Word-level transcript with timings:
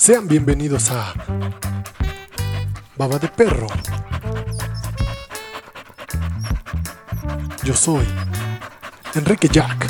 Sean 0.00 0.26
bienvenidos 0.26 0.90
a 0.90 1.12
Baba 2.96 3.18
de 3.18 3.28
Perro. 3.28 3.66
Yo 7.62 7.74
soy 7.74 8.06
Enrique 9.14 9.48
Jack. 9.48 9.86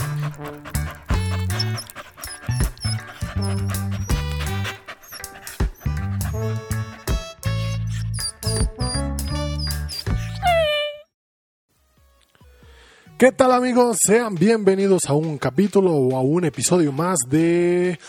¿Qué 13.16 13.30
tal 13.30 13.52
amigos? 13.52 13.98
Sean 14.04 14.34
bienvenidos 14.34 15.04
a 15.06 15.12
un 15.12 15.38
capítulo 15.38 15.92
o 15.92 16.16
a 16.16 16.20
un 16.22 16.46
episodio 16.46 16.90
más 16.90 17.18
de 17.28 18.00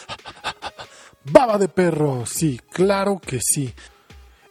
Baba 1.25 1.57
de 1.57 1.67
Perro. 1.67 2.25
Sí, 2.25 2.59
claro 2.71 3.19
que 3.19 3.39
sí. 3.41 3.73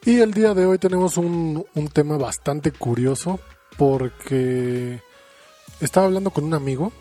Y 0.04 0.20
el 0.20 0.32
día 0.32 0.54
de 0.54 0.66
hoy 0.66 0.78
tenemos 0.78 1.16
un, 1.16 1.64
un 1.74 1.88
tema 1.88 2.16
bastante 2.16 2.72
curioso 2.72 3.40
porque 3.76 5.00
estaba 5.80 6.06
hablando 6.06 6.30
con 6.30 6.44
un 6.44 6.54
amigo 6.54 6.92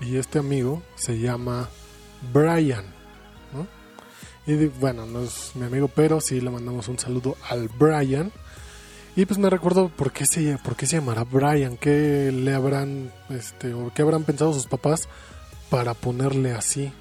y 0.00 0.16
este 0.16 0.38
amigo 0.38 0.82
se 0.96 1.18
llama 1.18 1.68
Brian. 2.32 2.96
Y 4.46 4.66
bueno, 4.66 5.06
no 5.06 5.22
es 5.22 5.56
mi 5.56 5.66
amigo, 5.66 5.88
pero 5.88 6.20
sí 6.20 6.40
le 6.40 6.50
mandamos 6.50 6.86
un 6.86 6.98
saludo 6.98 7.36
al 7.50 7.68
Brian. 7.68 8.30
Y 9.16 9.24
pues 9.26 9.38
me 9.38 9.50
recuerdo 9.50 9.88
por 9.88 10.12
qué 10.12 10.24
se, 10.24 10.56
por 10.58 10.76
qué 10.76 10.86
se 10.86 10.96
llamará 10.96 11.24
Brian, 11.24 11.76
qué 11.76 12.30
le 12.32 12.54
habrán, 12.54 13.12
este, 13.28 13.74
o 13.74 13.92
qué 13.92 14.02
habrán 14.02 14.22
pensado 14.22 14.52
sus 14.52 14.66
papás 14.66 15.08
para 15.68 15.94
ponerle 15.94 16.52
así. 16.52 16.92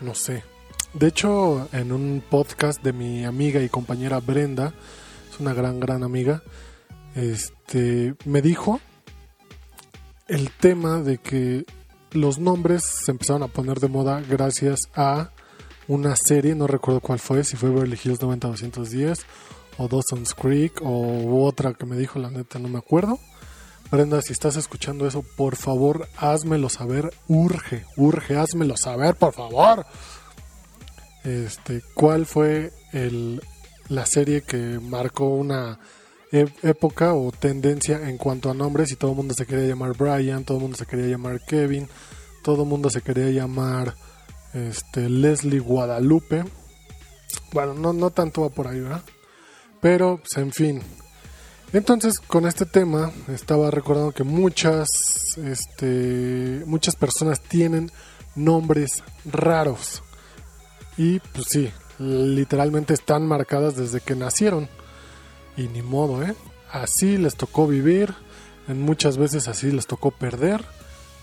No 0.00 0.14
sé. 0.14 0.44
De 0.94 1.06
hecho, 1.06 1.68
en 1.72 1.92
un 1.92 2.22
podcast 2.28 2.82
de 2.82 2.92
mi 2.92 3.24
amiga 3.24 3.62
y 3.62 3.68
compañera 3.68 4.18
Brenda, 4.18 4.74
es 5.32 5.38
una 5.38 5.54
gran, 5.54 5.78
gran 5.78 6.02
amiga, 6.02 6.42
este, 7.14 8.14
me 8.24 8.42
dijo 8.42 8.80
el 10.26 10.50
tema 10.50 11.00
de 11.00 11.18
que 11.18 11.64
los 12.10 12.40
nombres 12.40 12.84
se 12.84 13.12
empezaron 13.12 13.44
a 13.44 13.48
poner 13.48 13.78
de 13.78 13.88
moda 13.88 14.20
gracias 14.20 14.80
a 14.96 15.30
una 15.86 16.16
serie, 16.16 16.56
no 16.56 16.66
recuerdo 16.66 17.00
cuál 17.00 17.20
fue, 17.20 17.44
si 17.44 17.56
fue 17.56 17.70
Beverly 17.70 17.98
Hills 18.02 18.20
90210 18.20 19.26
o 19.78 19.86
Dawson's 19.86 20.34
Creek 20.34 20.80
o 20.82 21.44
otra 21.44 21.72
que 21.74 21.86
me 21.86 21.96
dijo, 21.96 22.18
la 22.18 22.30
neta 22.30 22.58
no 22.58 22.68
me 22.68 22.78
acuerdo. 22.78 23.18
Brenda, 23.92 24.22
si 24.22 24.32
estás 24.32 24.56
escuchando 24.56 25.06
eso, 25.06 25.24
por 25.36 25.56
favor, 25.56 26.08
házmelo 26.16 26.68
saber, 26.68 27.12
urge, 27.26 27.84
urge, 27.96 28.36
házmelo 28.36 28.76
saber, 28.76 29.16
por 29.16 29.32
favor. 29.32 29.84
Este, 31.24 31.82
¿cuál 31.94 32.26
fue 32.26 32.72
el, 32.92 33.42
la 33.88 34.06
serie 34.06 34.42
que 34.42 34.78
marcó 34.80 35.26
una 35.26 35.78
época 36.32 37.14
o 37.14 37.32
tendencia 37.32 38.08
en 38.08 38.16
cuanto 38.16 38.50
a 38.50 38.54
nombres 38.54 38.92
y 38.92 38.96
todo 38.96 39.10
el 39.10 39.16
mundo 39.16 39.34
se 39.34 39.46
quería 39.46 39.66
llamar 39.66 39.96
Brian, 39.96 40.44
todo 40.44 40.58
el 40.58 40.62
mundo 40.62 40.76
se 40.76 40.86
quería 40.86 41.06
llamar 41.06 41.40
Kevin, 41.44 41.88
todo 42.42 42.62
el 42.62 42.68
mundo 42.68 42.88
se 42.88 43.02
quería 43.02 43.30
llamar 43.30 43.94
este, 44.54 45.08
Leslie 45.08 45.58
Guadalupe. 45.58 46.44
Bueno, 47.52 47.74
no, 47.74 47.92
no 47.92 48.10
tanto 48.10 48.42
va 48.42 48.50
por 48.50 48.68
ahí, 48.68 48.80
¿verdad? 48.80 49.02
Pero, 49.80 50.18
pues, 50.18 50.36
en 50.36 50.52
fin. 50.52 50.82
Entonces, 51.72 52.20
con 52.20 52.46
este 52.46 52.66
tema, 52.66 53.12
estaba 53.28 53.70
recordando 53.70 54.12
que 54.12 54.24
muchas, 54.24 54.88
este, 55.38 56.62
muchas 56.66 56.96
personas 56.96 57.40
tienen 57.40 57.90
nombres 58.34 59.02
raros. 59.24 60.02
Y, 61.00 61.18
pues 61.18 61.46
sí, 61.48 61.72
literalmente 61.98 62.92
están 62.92 63.26
marcadas 63.26 63.74
desde 63.74 64.02
que 64.02 64.14
nacieron. 64.14 64.68
Y 65.56 65.66
ni 65.68 65.80
modo, 65.80 66.22
¿eh? 66.22 66.34
Así 66.70 67.16
les 67.16 67.36
tocó 67.36 67.66
vivir, 67.66 68.12
en 68.68 68.82
muchas 68.82 69.16
veces 69.16 69.48
así 69.48 69.72
les 69.72 69.86
tocó 69.86 70.10
perder 70.10 70.62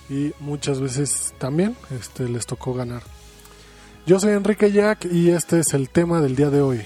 y 0.10 0.34
muchas 0.40 0.80
veces 0.82 1.36
también 1.38 1.78
este, 1.92 2.28
les 2.28 2.48
tocó 2.48 2.74
ganar. 2.74 3.04
Yo 4.08 4.20
soy 4.20 4.32
Enrique 4.32 4.72
Jack 4.72 5.06
y 5.06 5.30
este 5.30 5.60
es 5.60 5.76
el 5.76 5.92
tema 5.92 6.22
del 6.22 6.36
día 6.36 6.50
de 6.50 6.62
hoy. 6.62 6.84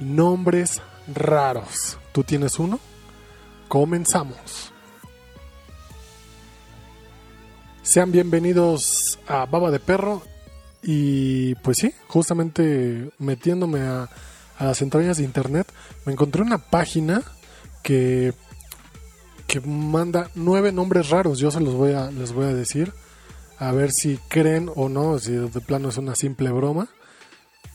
Nombres 0.00 0.82
raros. 1.14 1.98
¿Tú 2.10 2.24
tienes 2.24 2.58
uno? 2.58 2.80
Comenzamos. 3.68 4.72
Sean 7.82 8.10
bienvenidos 8.10 9.20
a 9.28 9.46
Baba 9.46 9.70
de 9.70 9.78
Perro. 9.78 10.24
Y 10.82 11.54
pues 11.56 11.78
sí, 11.78 11.92
justamente 12.06 13.10
metiéndome 13.18 13.80
a, 13.80 14.08
a 14.58 14.64
las 14.64 14.80
entrañas 14.82 15.16
de 15.16 15.24
internet, 15.24 15.66
me 16.04 16.12
encontré 16.12 16.42
una 16.42 16.58
página 16.58 17.22
que, 17.82 18.32
que 19.46 19.60
manda 19.60 20.30
nueve 20.34 20.72
nombres 20.72 21.10
raros. 21.10 21.38
Yo 21.38 21.50
se 21.50 21.60
los 21.60 21.74
voy 21.74 21.92
a, 21.92 22.10
les 22.10 22.32
voy 22.32 22.46
a 22.46 22.54
decir. 22.54 22.92
A 23.58 23.72
ver 23.72 23.90
si 23.90 24.18
creen 24.28 24.70
o 24.76 24.88
no, 24.88 25.18
si 25.18 25.32
de 25.32 25.60
plano 25.60 25.88
es 25.88 25.96
una 25.96 26.14
simple 26.14 26.50
broma. 26.50 26.88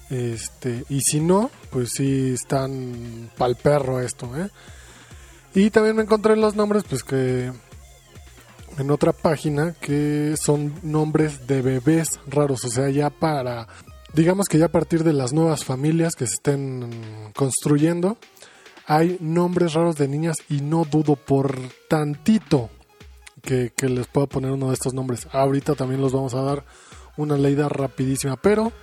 Este, 0.10 0.86
y 0.90 1.02
si 1.02 1.20
no, 1.20 1.52
pues 1.72 1.92
sí 1.92 2.34
están 2.34 3.30
pal 3.38 3.58
perro 3.58 4.00
esto, 4.00 4.30
¿eh? 4.38 4.50
Y 5.56 5.70
también 5.72 5.96
me 5.96 6.04
encontré 6.04 6.36
los 6.36 6.56
nombres, 6.56 6.84
pues 6.88 7.04
que 7.04 7.52
en 8.78 8.92
otra 8.92 9.14
página 9.14 9.74
que 9.80 10.36
son 10.42 10.74
nombres 10.84 11.48
de 11.48 11.62
bebés 11.62 12.20
raros, 12.28 12.66
o 12.66 12.70
sea, 12.70 12.90
ya 12.90 13.10
para, 13.10 13.68
digamos 14.14 14.48
que 14.48 14.58
ya 14.58 14.66
a 14.66 14.72
partir 14.72 15.04
de 15.04 15.14
las 15.14 15.34
nuevas 15.34 15.64
familias 15.64 16.16
que 16.16 16.28
se 16.28 16.36
estén 16.36 17.32
construyendo, 17.36 18.18
hay 18.86 19.18
nombres 19.20 19.74
raros 19.74 19.96
de 19.96 20.08
niñas 20.08 20.38
y 20.50 20.62
no 20.62 20.86
dudo 20.86 21.16
por 21.16 21.58
tantito 21.88 22.70
que, 23.42 23.72
que 23.76 23.90
les 23.90 24.08
pueda 24.08 24.28
poner 24.28 24.52
uno 24.52 24.68
de 24.68 24.74
estos 24.74 24.94
nombres. 24.94 25.28
Ahorita 25.32 25.76
también 25.76 26.02
los 26.02 26.12
vamos 26.12 26.34
a 26.34 26.42
dar 26.42 26.66
una 27.16 27.38
leída 27.38 27.70
rapidísima, 27.70 28.36
pero 28.38 28.74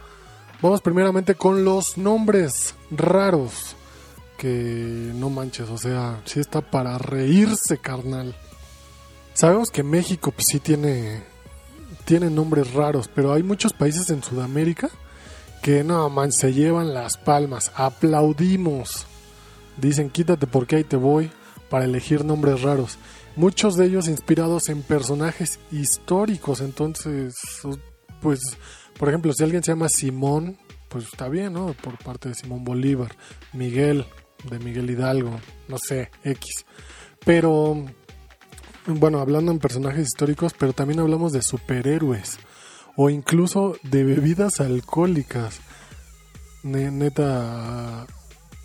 Vamos 0.62 0.82
primeramente 0.82 1.36
con 1.36 1.64
los 1.64 1.96
nombres 1.96 2.74
raros. 2.90 3.76
Que 4.36 5.10
no 5.14 5.30
manches, 5.30 5.68
o 5.70 5.78
sea, 5.78 6.20
sí 6.24 6.40
está 6.40 6.60
para 6.60 6.98
reírse, 6.98 7.78
carnal. 7.78 8.34
Sabemos 9.40 9.70
que 9.70 9.82
México 9.82 10.32
pues, 10.32 10.48
sí 10.50 10.60
tiene, 10.60 11.22
tiene 12.04 12.28
nombres 12.28 12.74
raros, 12.74 13.08
pero 13.08 13.32
hay 13.32 13.42
muchos 13.42 13.72
países 13.72 14.10
en 14.10 14.22
Sudamérica 14.22 14.90
que 15.62 15.82
no 15.82 16.10
man, 16.10 16.30
se 16.30 16.52
llevan 16.52 16.92
las 16.92 17.16
palmas. 17.16 17.72
Aplaudimos. 17.74 19.06
Dicen 19.78 20.10
quítate 20.10 20.46
porque 20.46 20.76
ahí 20.76 20.84
te 20.84 20.96
voy 20.96 21.30
para 21.70 21.86
elegir 21.86 22.22
nombres 22.22 22.60
raros. 22.60 22.98
Muchos 23.34 23.78
de 23.78 23.86
ellos 23.86 24.08
inspirados 24.08 24.68
en 24.68 24.82
personajes 24.82 25.58
históricos. 25.72 26.60
Entonces, 26.60 27.34
pues 28.20 28.40
por 28.98 29.08
ejemplo, 29.08 29.32
si 29.32 29.42
alguien 29.42 29.64
se 29.64 29.72
llama 29.72 29.88
Simón, 29.88 30.58
pues 30.90 31.04
está 31.04 31.30
bien, 31.30 31.54
¿no? 31.54 31.72
Por 31.72 31.96
parte 31.96 32.28
de 32.28 32.34
Simón 32.34 32.62
Bolívar, 32.62 33.16
Miguel, 33.54 34.04
de 34.50 34.58
Miguel 34.58 34.90
Hidalgo, 34.90 35.40
no 35.66 35.78
sé, 35.78 36.10
X. 36.24 36.66
Pero, 37.24 37.86
bueno, 38.98 39.20
hablando 39.20 39.52
en 39.52 39.58
personajes 39.58 40.08
históricos, 40.08 40.54
pero 40.58 40.72
también 40.72 41.00
hablamos 41.00 41.32
de 41.32 41.42
superhéroes 41.42 42.38
o 42.96 43.10
incluso 43.10 43.76
de 43.82 44.04
bebidas 44.04 44.60
alcohólicas. 44.60 45.60
Neta, 46.62 48.06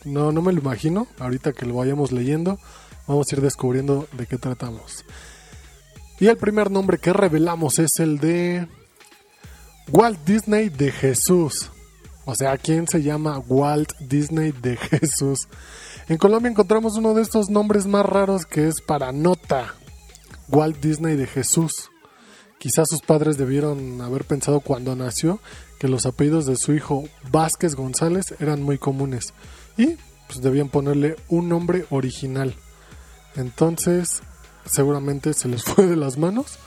no, 0.06 0.32
no 0.32 0.42
me 0.42 0.54
lo 0.54 0.60
imagino. 0.60 1.08
Ahorita 1.20 1.54
que 1.54 1.66
lo 1.66 1.76
vayamos 1.76 2.12
leyendo, 2.12 2.60
vamos 3.08 3.28
a 3.30 3.36
ir 3.36 3.42
descubriendo 3.42 4.08
de 4.14 4.26
qué 4.26 4.38
tratamos. 4.38 5.06
Y 6.20 6.28
el 6.28 6.38
primer 6.38 6.72
nombre 6.72 6.98
que 6.98 7.14
revelamos 7.14 7.80
es 7.80 8.00
el 8.00 8.20
de 8.20 8.68
Walt 9.90 10.20
Disney 10.26 10.70
de 10.70 10.92
Jesús. 10.92 11.70
O 12.26 12.36
sea, 12.36 12.58
¿quién 12.58 12.88
se 12.88 13.04
llama 13.04 13.40
Walt 13.40 13.92
Disney 14.00 14.52
de 14.52 14.78
Jesús? 14.92 15.48
En 16.08 16.18
Colombia 16.18 16.50
encontramos 16.50 16.96
uno 16.98 17.14
de 17.14 17.22
estos 17.22 17.50
nombres 17.50 17.86
más 17.86 18.06
raros 18.06 18.46
que 18.46 18.68
es 18.68 18.82
para 18.82 19.12
nota. 19.12 19.76
Walt 20.50 20.78
Disney 20.78 21.16
de 21.16 21.28
Jesús. 21.28 21.92
Quizás 22.58 22.88
sus 22.90 23.02
padres 23.02 23.38
debieron 23.38 24.02
haber 24.02 24.24
pensado 24.24 24.60
cuando 24.60 24.96
nació 24.96 25.40
que 25.80 25.88
los 25.88 26.06
apellidos 26.06 26.46
de 26.46 26.56
su 26.56 26.74
hijo 26.74 27.04
Vázquez 27.32 27.76
González 27.76 28.34
eran 28.40 28.64
muy 28.64 28.78
comunes 28.78 29.34
y 29.78 29.98
pues 30.28 30.42
debían 30.42 30.70
ponerle 30.70 31.16
un 31.28 31.50
nombre 31.50 31.86
original. 31.90 32.56
Entonces, 33.36 34.22
seguramente 34.66 35.34
se 35.34 35.48
les 35.48 35.64
fue 35.66 35.86
de 35.86 35.96
las 35.96 36.18
manos 36.18 36.58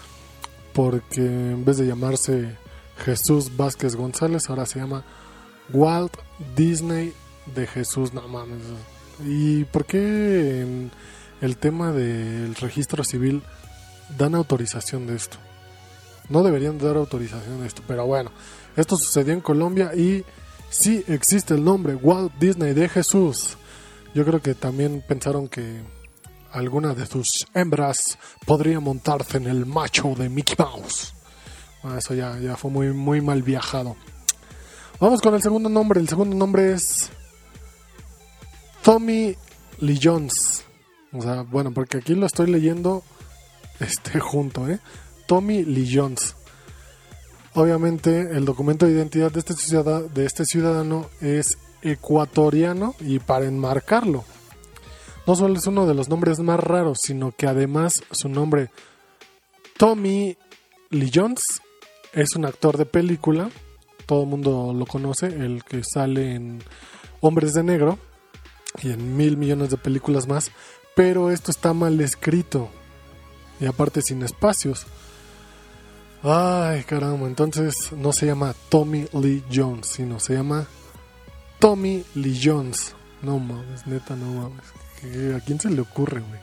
porque 0.73 1.25
en 1.25 1.65
vez 1.65 1.79
de 1.79 1.87
llamarse 1.87 2.57
Jesús 3.05 3.57
Vázquez 3.57 3.97
González, 3.97 4.49
ahora 4.49 4.67
se 4.67 4.79
llama 4.79 5.05
Walt 5.73 6.17
Disney 6.55 7.13
de 7.55 7.67
Jesús, 7.67 8.13
no 8.13 8.27
mames. 8.29 8.63
¿Y 9.25 9.65
por 9.65 9.87
qué 9.87 10.61
en 10.61 10.91
el 11.41 11.57
tema 11.57 11.93
del 11.93 12.55
registro 12.57 13.03
civil 13.05 13.43
dan 14.17 14.35
autorización 14.35 15.07
de 15.07 15.17
esto? 15.17 15.39
No 16.29 16.43
deberían 16.43 16.79
dar 16.79 16.97
autorización 16.97 17.61
de 17.61 17.67
esto, 17.67 17.83
pero 17.87 18.07
bueno, 18.07 18.31
esto 18.77 18.97
sucedió 18.97 19.33
en 19.33 19.41
Colombia 19.41 19.95
y 19.95 20.25
sí 20.71 21.05
existe 21.09 21.55
el 21.55 21.65
nombre 21.65 21.95
Walt 21.95 22.33
Disney 22.39 22.75
de 22.75 22.89
Jesús. 22.89 23.57
Yo 24.15 24.25
creo 24.25 24.41
que 24.41 24.55
también 24.55 25.03
pensaron 25.07 25.49
que 25.49 25.81
alguna 26.53 26.95
de 26.95 27.07
sus 27.07 27.47
hembras 27.55 28.19
podría 28.47 28.81
montarse 28.81 29.37
en 29.37 29.47
el 29.47 29.67
macho 29.67 30.15
de 30.17 30.29
Mickey 30.29 30.57
Mouse. 30.59 31.15
Bueno, 31.83 31.99
eso 31.99 32.15
ya, 32.15 32.39
ya 32.39 32.57
fue 32.57 32.71
muy, 32.71 32.93
muy 32.93 33.21
mal 33.21 33.43
viajado. 33.43 33.97
Vamos 35.01 35.21
con 35.21 35.35
el 35.35 35.43
segundo 35.43 35.69
nombre. 35.69 36.01
El 36.01 36.09
segundo 36.09 36.37
nombre 36.37 36.73
es 36.73 37.11
Tommy 38.83 39.37
Lee 39.79 40.01
Jones. 40.03 40.65
O 41.13 41.23
sea, 41.23 41.43
bueno, 41.43 41.73
porque 41.73 41.99
aquí 41.99 42.15
lo 42.15 42.27
estoy 42.27 42.51
leyendo 42.51 43.05
este, 43.81 44.21
junto, 44.21 44.69
¿eh? 44.69 44.81
Tommy 45.27 45.65
Lee 45.65 45.91
Jones. 45.93 46.35
Obviamente 47.55 48.21
el 48.21 48.45
documento 48.45 48.87
de 48.87 48.93
identidad 48.93 49.33
de 49.33 49.41
este, 49.41 49.55
ciudadano, 49.55 50.09
de 50.09 50.27
este 50.27 50.45
ciudadano 50.45 51.07
es 51.21 51.59
ecuatoriano 51.83 52.95
y 53.01 53.19
para 53.19 53.47
enmarcarlo, 53.47 54.25
no 55.27 55.37
solo 55.37 55.59
es 55.59 55.67
uno 55.67 55.87
de 55.87 55.95
los 55.95 56.09
nombres 56.09 56.41
más 56.41 56.59
raros, 56.61 56.99
sino 57.03 57.33
que 57.33 57.47
además 57.47 58.03
su 58.11 58.29
nombre 58.29 58.71
Tommy 59.77 60.37
Lee 60.91 61.11
Jones 61.15 61.43
es 62.13 62.35
un 62.35 62.47
actor 62.47 62.79
de 62.79 62.87
película, 62.87 63.51
todo 64.07 64.23
el 64.23 64.29
mundo 64.29 64.73
lo 64.75 64.87
conoce, 64.87 65.27
el 65.27 65.63
que 65.65 65.83
sale 65.85 66.35
en 66.35 66.63
Hombres 67.21 67.53
de 67.53 67.63
Negro 67.63 67.99
y 68.83 68.91
en 68.91 69.17
mil 69.17 69.37
millones 69.37 69.71
de 69.71 69.77
películas 69.77 70.27
más, 70.27 70.51
pero 70.97 71.31
esto 71.31 71.51
está 71.51 71.75
mal 71.75 72.01
escrito 72.01 72.71
y 73.61 73.67
aparte 73.67 74.03
sin 74.03 74.23
espacios. 74.23 74.87
Ay, 76.23 76.83
caramba, 76.85 77.27
entonces 77.27 77.93
no 77.93 78.13
se 78.13 78.27
llama 78.27 78.55
Tommy 78.69 79.07
Lee 79.13 79.45
Jones, 79.53 79.87
sino 79.87 80.19
se 80.19 80.35
llama 80.35 80.67
Tommy 81.59 82.05
Lee 82.15 82.41
Jones. 82.43 82.95
No 83.23 83.39
mames, 83.39 83.87
neta, 83.87 84.17
no 84.17 84.27
mames. 84.27 84.65
¿A 85.37 85.41
quién 85.45 85.61
se 85.61 85.71
le 85.71 85.81
ocurre, 85.81 86.21
güey? 86.21 86.41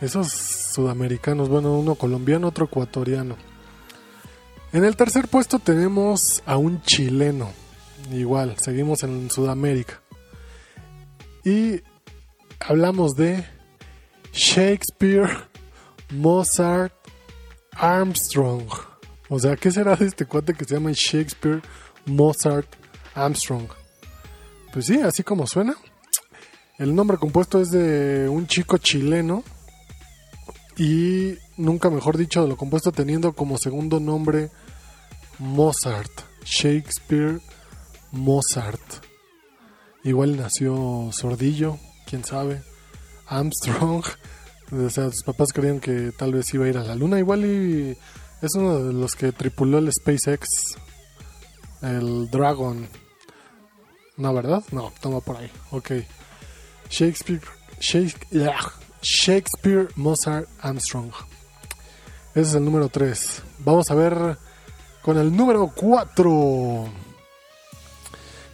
Esos 0.00 0.32
sudamericanos, 0.32 1.48
bueno, 1.48 1.78
uno 1.78 1.94
colombiano, 1.94 2.48
otro 2.48 2.64
ecuatoriano. 2.66 3.36
En 4.72 4.84
el 4.84 4.96
tercer 4.96 5.28
puesto 5.28 5.58
tenemos 5.58 6.42
a 6.46 6.56
un 6.56 6.82
chileno. 6.82 7.52
Igual, 8.10 8.56
seguimos 8.58 9.02
en 9.02 9.30
Sudamérica. 9.30 10.00
Y 11.44 11.80
hablamos 12.58 13.14
de 13.14 13.44
Shakespeare 14.32 15.30
Mozart 16.10 16.94
Armstrong. 17.72 18.68
O 19.28 19.38
sea, 19.38 19.56
¿qué 19.56 19.70
será 19.70 19.96
de 19.96 20.06
este 20.06 20.26
cuate 20.26 20.54
que 20.54 20.64
se 20.64 20.74
llama 20.74 20.90
Shakespeare 20.92 21.62
Mozart 22.06 22.68
Armstrong? 23.14 23.68
Pues 24.72 24.86
sí, 24.86 25.00
así 25.00 25.22
como 25.22 25.46
suena. 25.46 25.76
El 26.78 26.94
nombre 26.94 27.16
compuesto 27.16 27.60
es 27.60 27.70
de 27.70 28.28
un 28.28 28.46
chico 28.46 28.78
chileno 28.78 29.44
y 30.76 31.34
nunca 31.56 31.88
mejor 31.88 32.16
dicho 32.16 32.46
lo 32.46 32.56
compuesto 32.56 32.90
teniendo 32.90 33.32
como 33.32 33.56
segundo 33.58 34.00
nombre 34.00 34.50
Mozart, 35.38 36.10
Shakespeare 36.44 37.40
Mozart. 38.10 39.04
Igual 40.02 40.36
nació 40.36 41.10
Sordillo, 41.12 41.78
quién 42.06 42.24
sabe. 42.24 42.62
Armstrong. 43.26 44.04
O 44.74 44.90
sea, 44.90 45.10
sus 45.10 45.22
papás 45.22 45.52
creían 45.52 45.80
que 45.80 46.12
tal 46.16 46.32
vez 46.32 46.52
iba 46.54 46.64
a 46.64 46.68
ir 46.68 46.78
a 46.78 46.84
la 46.84 46.94
luna. 46.94 47.18
Igual 47.18 47.44
y 47.44 47.96
es 48.42 48.54
uno 48.54 48.78
de 48.78 48.92
los 48.92 49.14
que 49.14 49.32
tripuló 49.32 49.78
el 49.78 49.92
SpaceX, 49.92 50.76
el 51.82 52.30
Dragon. 52.30 52.88
No, 54.16 54.34
¿verdad? 54.34 54.62
No, 54.70 54.92
toma 55.00 55.20
por 55.20 55.36
ahí. 55.36 55.50
Ok. 55.70 55.92
Shakespeare, 56.90 57.42
Shakespeare, 57.80 58.52
Shakespeare 59.02 59.88
Mozart 59.96 60.48
Armstrong. 60.60 61.12
Ese 62.34 62.48
es 62.50 62.54
el 62.54 62.64
número 62.64 62.88
3. 62.88 63.42
Vamos 63.60 63.90
a 63.90 63.94
ver 63.94 64.38
con 65.02 65.18
el 65.18 65.34
número 65.34 65.72
4. 65.74 66.88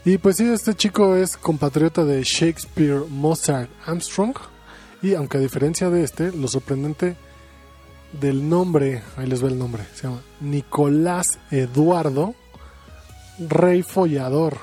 Y 0.04 0.18
pues 0.18 0.36
sí, 0.36 0.50
este 0.50 0.74
chico 0.74 1.14
es 1.14 1.36
compatriota 1.36 2.04
de 2.04 2.22
Shakespeare 2.22 3.04
Mozart 3.08 3.70
Armstrong. 3.86 4.34
Y 5.02 5.14
aunque 5.14 5.38
a 5.38 5.40
diferencia 5.40 5.90
de 5.90 6.04
este, 6.04 6.32
lo 6.32 6.48
sorprendente 6.48 7.16
del 8.12 8.48
nombre, 8.48 9.02
ahí 9.16 9.26
les 9.26 9.40
ve 9.40 9.48
el 9.48 9.58
nombre, 9.58 9.84
se 9.94 10.04
llama 10.04 10.20
Nicolás 10.40 11.38
Eduardo 11.50 12.34
Rey 13.38 13.82
Follador. 13.82 14.58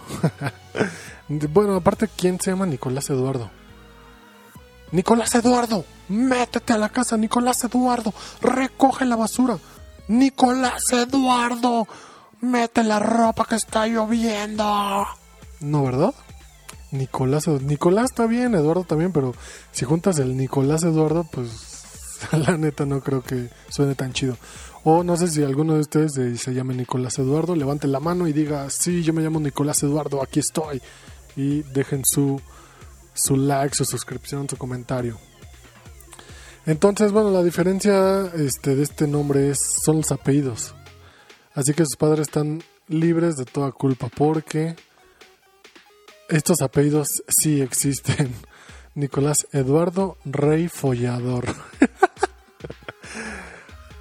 bueno, 1.30 1.76
aparte, 1.76 2.08
¿quién 2.16 2.40
se 2.40 2.52
llama 2.52 2.66
Nicolás 2.66 3.10
Eduardo? 3.10 3.50
Nicolás 4.92 5.34
Eduardo, 5.36 5.84
métete 6.08 6.74
a 6.74 6.78
la 6.78 6.90
casa, 6.90 7.18
Nicolás 7.18 7.64
Eduardo, 7.64 8.14
recoge 8.42 9.06
la 9.06 9.16
basura. 9.16 9.58
Nicolás 10.08 10.84
Eduardo, 10.94 11.88
mete 12.40 12.84
la 12.84 13.00
ropa 13.00 13.46
que 13.46 13.56
está 13.56 13.88
lloviendo. 13.88 15.06
No, 15.60 15.84
¿verdad? 15.84 16.14
Nicolás, 16.92 17.48
Nicolás 17.48 18.12
está 18.12 18.28
bien, 18.28 18.56
Eduardo 18.56 18.84
también, 18.84 19.12
pero 19.12 19.34
si 19.72 19.86
juntas 19.86 20.20
el 20.20 20.38
Nicolás 20.38 20.84
Eduardo, 20.84 21.26
pues 21.32 21.86
la 22.32 22.58
neta 22.58 22.86
no 22.86 23.02
creo 23.02 23.22
que 23.22 23.50
suene 23.70 23.96
tan 23.96 24.14
chido. 24.14 24.38
O 24.84 25.04
no 25.04 25.18
sé 25.18 25.28
si 25.28 25.44
alguno 25.44 25.74
de 25.74 25.82
ustedes 25.82 26.14
se 26.14 26.54
llame 26.54 26.74
Nicolás 26.74 27.20
Eduardo, 27.20 27.56
levante 27.56 27.88
la 27.88 28.00
mano 28.00 28.28
y 28.28 28.34
diga, 28.34 28.70
sí, 28.70 29.04
yo 29.04 29.14
me 29.14 29.22
llamo 29.22 29.40
Nicolás 29.40 29.84
Eduardo, 29.84 30.22
aquí 30.22 30.40
estoy. 30.40 30.82
Y 31.36 31.64
dejen 31.64 32.04
su, 32.06 32.40
su 33.14 33.36
like, 33.36 33.76
su 33.76 33.86
suscripción, 33.86 34.48
su 34.48 34.58
comentario. 34.58 35.18
Entonces, 36.66 37.12
bueno, 37.12 37.32
la 37.32 37.44
diferencia 37.44 38.32
este, 38.36 38.76
de 38.76 38.84
este 38.84 39.08
nombre 39.08 39.50
es, 39.50 39.60
son 39.84 39.98
los 39.98 40.12
apellidos. 40.12 40.74
Así 41.54 41.74
que 41.74 41.84
sus 41.84 41.98
padres 41.98 42.28
están 42.28 42.64
libres 42.88 43.36
de 43.36 43.46
toda 43.46 43.72
culpa 43.72 44.10
porque 44.16 44.76
estos 46.30 46.62
apellidos 46.62 47.24
sí 47.28 47.62
existen. 47.62 48.34
Nicolás 48.96 49.48
Eduardo 49.52 50.18
Rey 50.26 50.68
Follador. 50.68 51.46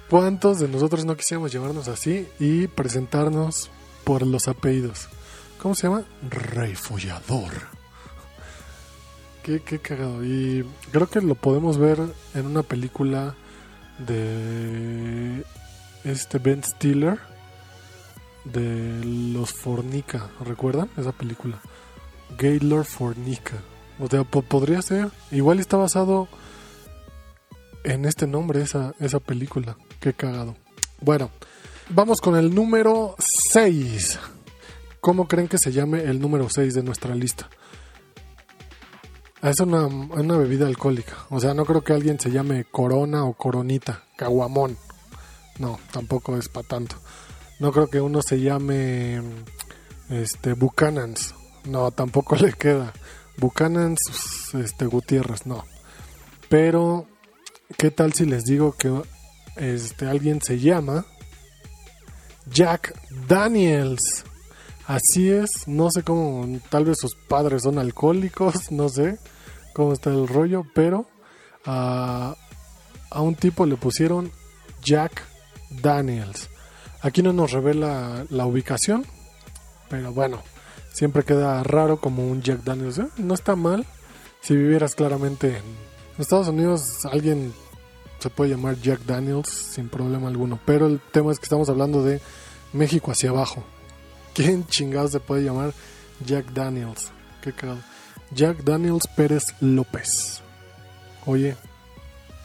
¿Cuántos 0.09 0.59
de 0.59 0.67
nosotros 0.67 1.05
no 1.05 1.15
quisiéramos 1.15 1.51
llamarnos 1.51 1.87
así 1.87 2.27
y 2.39 2.67
presentarnos 2.67 3.69
por 4.03 4.25
los 4.25 4.47
apellidos? 4.47 5.07
¿Cómo 5.61 5.75
se 5.75 5.87
llama? 5.87 6.05
Rey 6.29 6.75
Follador. 6.75 7.51
Qué, 9.43 9.61
qué 9.61 9.79
cagado. 9.79 10.25
Y 10.25 10.65
creo 10.91 11.07
que 11.07 11.21
lo 11.21 11.35
podemos 11.35 11.77
ver 11.77 11.99
en 12.33 12.45
una 12.45 12.63
película 12.63 13.35
de 13.99 15.45
este 16.03 16.37
Ben 16.39 16.63
Stiller 16.63 17.17
de 18.43 19.01
los 19.05 19.53
Fornica. 19.53 20.29
¿Recuerdan 20.43 20.89
esa 20.97 21.13
película? 21.13 21.61
Gaylord 22.37 22.85
Fornica. 22.85 23.61
O 23.99 24.07
sea, 24.07 24.23
podría 24.23 24.81
ser. 24.81 25.09
Igual 25.31 25.59
está 25.59 25.77
basado 25.77 26.27
en 27.83 28.05
este 28.05 28.27
nombre, 28.27 28.61
esa, 28.61 28.93
esa 28.99 29.19
película. 29.19 29.77
Qué 29.99 30.13
cagado. 30.13 30.55
Bueno, 31.01 31.31
vamos 31.89 32.21
con 32.21 32.35
el 32.35 32.53
número 32.53 33.15
6. 33.19 34.19
¿Cómo 34.99 35.27
creen 35.27 35.47
que 35.47 35.57
se 35.57 35.71
llame 35.71 36.03
el 36.03 36.19
número 36.19 36.49
6 36.49 36.73
de 36.73 36.83
nuestra 36.83 37.15
lista? 37.15 37.49
Es 39.41 39.59
una, 39.59 39.85
una, 39.85 40.37
bebida 40.37 40.67
alcohólica. 40.67 41.13
O 41.29 41.39
sea, 41.39 41.53
no 41.53 41.65
creo 41.65 41.83
que 41.83 41.93
alguien 41.93 42.19
se 42.19 42.31
llame 42.31 42.65
Corona 42.65 43.23
o 43.23 43.33
Coronita, 43.33 44.03
Caguamón. 44.15 44.77
No, 45.59 45.79
tampoco 45.91 46.37
es 46.37 46.49
para 46.49 46.67
tanto. 46.67 46.97
No 47.59 47.71
creo 47.71 47.87
que 47.87 48.01
uno 48.01 48.21
se 48.21 48.39
llame 48.39 49.21
este 50.09 50.53
Buchanan's. 50.53 51.33
No, 51.67 51.91
tampoco 51.91 52.35
le 52.35 52.53
queda. 52.53 52.93
Buchanan, 53.37 53.95
este, 54.53 54.85
Gutiérrez, 54.85 55.45
no. 55.45 55.65
Pero, 56.49 57.07
¿qué 57.77 57.91
tal 57.91 58.13
si 58.13 58.25
les 58.25 58.45
digo 58.45 58.73
que 58.73 59.01
este, 59.57 60.07
alguien 60.07 60.41
se 60.41 60.59
llama 60.59 61.05
Jack 62.49 62.93
Daniels? 63.27 64.23
Así 64.85 65.29
es, 65.29 65.67
no 65.67 65.91
sé 65.91 66.03
cómo, 66.03 66.59
tal 66.69 66.85
vez 66.85 66.97
sus 66.99 67.15
padres 67.27 67.63
son 67.63 67.77
alcohólicos, 67.77 68.71
no 68.71 68.87
sé 68.87 69.19
cómo 69.73 69.91
está 69.91 70.09
el 70.09 70.27
rollo, 70.27 70.63
pero 70.73 71.07
a 71.65 72.35
un 73.17 73.35
tipo 73.35 73.65
le 73.65 73.75
pusieron 73.75 74.31
Jack 74.81 75.21
Daniels. 75.69 76.49
Aquí 77.01 77.21
no 77.21 77.33
nos 77.33 77.51
revela 77.51 78.25
la 78.29 78.45
ubicación, 78.45 79.05
pero 79.89 80.13
bueno, 80.13 80.41
siempre 80.97 81.23
queda 81.23 81.61
raro 81.61 81.97
como 81.97 82.27
un 82.27 82.41
Jack 82.41 82.63
Daniels. 82.63 82.97
¿eh? 82.97 83.07
No 83.17 83.35
está 83.35 83.55
mal 83.55 83.85
si 84.41 84.55
vivieras 84.55 84.95
claramente 84.95 85.57
en 85.57 85.63
Estados 86.17 86.47
Unidos. 86.47 87.05
Alguien 87.05 87.53
se 88.17 88.31
puede 88.31 88.49
llamar 88.49 88.81
Jack 88.81 89.01
Daniels 89.01 89.47
sin 89.47 89.89
problema 89.89 90.27
alguno. 90.27 90.59
Pero 90.65 90.87
el 90.87 90.99
tema 90.99 91.31
es 91.31 91.37
que 91.37 91.45
estamos 91.45 91.69
hablando 91.69 92.03
de 92.03 92.19
México 92.73 93.11
hacia 93.11 93.29
abajo. 93.29 93.63
¿Quién 94.33 94.65
chingados 94.65 95.11
se 95.11 95.19
puede 95.19 95.43
llamar 95.43 95.71
Jack 96.25 96.51
Daniels. 96.51 97.11
Qué 97.41 97.53
cagado. 97.53 97.81
Jack 98.31 98.63
Daniels 98.63 99.05
Pérez 99.15 99.53
López. 99.61 100.41
Oye, 101.27 101.55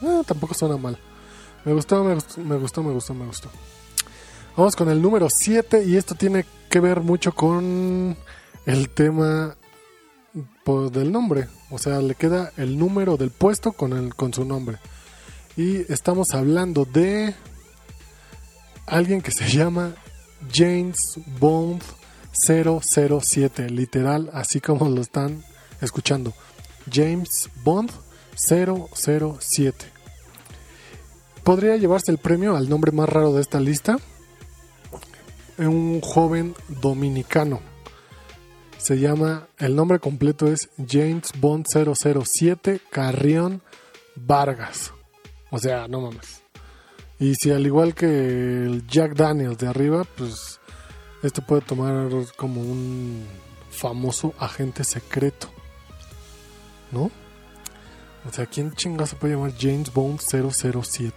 eh, 0.02 0.22
tampoco 0.26 0.52
suena 0.52 0.76
mal. 0.76 0.98
Me 1.64 1.72
gustó, 1.72 2.04
me 2.04 2.14
gustó, 2.14 2.40
me 2.42 2.56
gustó, 2.58 2.82
me 2.82 2.92
gustó, 2.92 3.14
me 3.14 3.24
gustó. 3.24 3.50
Vamos 4.58 4.76
con 4.76 4.90
el 4.90 5.00
número 5.00 5.28
7 5.30 5.84
y 5.84 5.96
esto 5.96 6.14
tiene 6.14 6.44
que 6.68 6.80
ver 6.80 7.00
mucho 7.00 7.32
con 7.32 8.14
el 8.66 8.88
tema 8.90 9.56
pues, 10.64 10.92
del 10.92 11.12
nombre. 11.12 11.48
O 11.70 11.78
sea, 11.78 12.00
le 12.00 12.14
queda 12.14 12.52
el 12.56 12.78
número 12.78 13.16
del 13.16 13.30
puesto 13.30 13.72
con, 13.72 13.92
el, 13.92 14.14
con 14.14 14.32
su 14.32 14.44
nombre. 14.44 14.78
Y 15.56 15.92
estamos 15.92 16.30
hablando 16.32 16.84
de 16.84 17.34
alguien 18.86 19.20
que 19.20 19.32
se 19.32 19.48
llama 19.56 19.94
James 20.52 20.98
Bond 21.38 21.82
007, 22.32 23.70
literal, 23.70 24.30
así 24.32 24.60
como 24.60 24.88
lo 24.88 25.00
están 25.00 25.44
escuchando. 25.80 26.32
James 26.90 27.50
Bond 27.62 27.90
007. 28.36 29.86
Podría 31.44 31.76
llevarse 31.76 32.10
el 32.10 32.18
premio 32.18 32.56
al 32.56 32.68
nombre 32.68 32.92
más 32.92 33.08
raro 33.08 33.34
de 33.34 33.42
esta 33.42 33.60
lista. 33.60 33.98
Un 35.58 36.00
joven 36.00 36.54
dominicano. 36.80 37.71
Se 38.82 38.98
llama, 38.98 39.46
el 39.58 39.76
nombre 39.76 40.00
completo 40.00 40.48
es 40.48 40.68
James 40.88 41.30
Bond 41.38 41.66
007 41.68 42.80
Carrión 42.90 43.62
Vargas. 44.16 44.92
O 45.52 45.58
sea, 45.60 45.86
no 45.86 46.00
mames. 46.00 46.42
Y 47.20 47.36
si 47.36 47.52
al 47.52 47.64
igual 47.64 47.94
que 47.94 48.06
el 48.06 48.84
Jack 48.88 49.14
Daniels 49.14 49.58
de 49.58 49.68
arriba, 49.68 50.02
pues 50.16 50.58
este 51.22 51.42
puede 51.42 51.62
tomar 51.62 52.10
como 52.36 52.60
un 52.60 53.24
famoso 53.70 54.34
agente 54.40 54.82
secreto. 54.82 55.48
¿No? 56.90 57.08
O 58.28 58.32
sea, 58.32 58.46
¿quién 58.46 58.72
chingados 58.72 59.10
se 59.10 59.16
puede 59.16 59.34
llamar 59.34 59.54
James 59.56 59.92
Bond 59.92 60.18
007? 60.18 61.14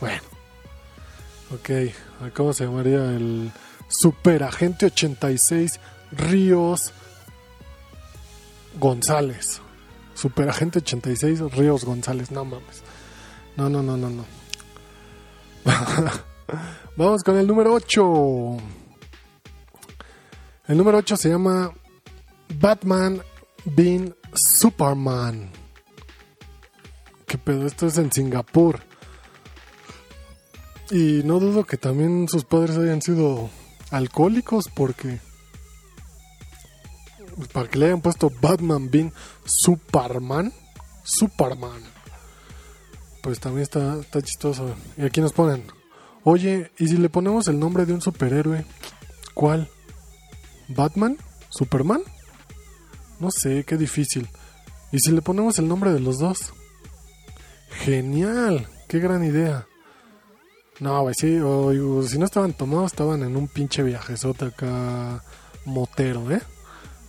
Bueno. 0.00 0.22
Ok, 1.52 2.32
¿cómo 2.34 2.52
se 2.52 2.66
llamaría 2.66 3.04
el 3.10 3.50
Super 3.88 4.44
Agente 4.44 4.86
86 4.86 5.80
Ríos 6.16 6.92
González? 8.78 9.60
Super 10.14 10.48
Agente 10.48 10.78
86 10.78 11.40
Ríos 11.52 11.84
González, 11.84 12.30
no 12.30 12.44
mames. 12.44 12.82
No, 13.56 13.68
no, 13.68 13.82
no, 13.82 13.96
no, 13.96 14.10
no. 14.10 14.24
Vamos 16.96 17.22
con 17.24 17.36
el 17.36 17.46
número 17.46 17.72
8. 17.72 18.56
El 20.68 20.78
número 20.78 20.98
8 20.98 21.16
se 21.16 21.28
llama 21.28 21.72
Batman 22.58 23.20
Bean 23.64 24.14
Superman. 24.34 25.50
¿Qué 27.26 27.38
pedo? 27.38 27.66
Esto 27.66 27.86
es 27.86 27.98
en 27.98 28.12
Singapur. 28.12 28.80
Y 30.90 31.22
no 31.24 31.40
dudo 31.40 31.64
que 31.64 31.76
también 31.76 32.28
sus 32.28 32.44
padres 32.44 32.76
hayan 32.76 33.02
sido 33.02 33.50
alcohólicos 33.90 34.68
porque... 34.74 35.20
Para 37.52 37.68
que 37.68 37.78
le 37.78 37.86
hayan 37.86 38.00
puesto 38.00 38.30
Batman 38.40 38.90
Bean 38.90 39.12
Superman. 39.44 40.52
Superman. 41.02 41.82
Pues 43.22 43.40
también 43.40 43.62
está, 43.62 44.00
está 44.00 44.20
chistoso. 44.22 44.74
Y 44.96 45.04
aquí 45.04 45.20
nos 45.20 45.32
ponen. 45.32 45.64
Oye, 46.24 46.70
¿y 46.78 46.88
si 46.88 46.96
le 46.96 47.08
ponemos 47.08 47.48
el 47.48 47.58
nombre 47.58 47.84
de 47.86 47.92
un 47.92 48.00
superhéroe? 48.00 48.64
¿Cuál? 49.34 49.68
¿Batman? 50.68 51.18
¿Superman? 51.50 52.02
No 53.20 53.30
sé, 53.30 53.64
qué 53.64 53.76
difícil. 53.76 54.28
¿Y 54.90 55.00
si 55.00 55.10
le 55.12 55.22
ponemos 55.22 55.58
el 55.58 55.68
nombre 55.68 55.92
de 55.92 56.00
los 56.00 56.18
dos? 56.18 56.52
Genial, 57.70 58.68
qué 58.88 59.00
gran 59.00 59.24
idea. 59.24 59.66
No, 60.80 61.02
güey, 61.02 61.14
sí, 61.14 61.38
o, 61.42 62.02
si 62.02 62.18
no 62.18 62.24
estaban 62.24 62.52
tomados, 62.52 62.92
estaban 62.92 63.22
en 63.22 63.36
un 63.36 63.48
pinche 63.48 63.82
viajezote 63.82 64.46
acá 64.46 65.22
motero, 65.64 66.30
¿eh? 66.30 66.42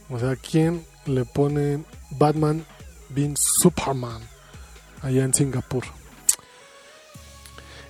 O 0.10 0.20
sea, 0.20 0.36
¿quién 0.36 0.86
le 1.06 1.26
pone 1.26 1.84
Batman 2.12 2.66
being 3.10 3.36
Superman 3.38 4.22
allá 5.02 5.24
en 5.24 5.34
Singapur? 5.34 5.84